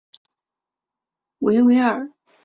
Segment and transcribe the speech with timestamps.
[1.37, 2.09] 维维尔。